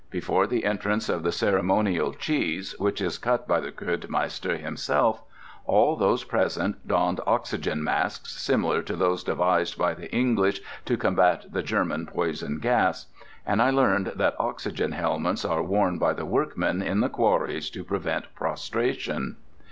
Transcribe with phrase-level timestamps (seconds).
[0.09, 5.21] Before the entrance of the ceremonial cheese, which is cut by the Kurdmeister himself,
[5.65, 11.45] all those present donned oxygen masks similar to those devised by the English to combat
[11.51, 13.11] the German poison gas.
[13.45, 17.83] And I learned that oxygen helmets are worn by the workmen in the quarries to
[17.83, 19.35] prevent prostration.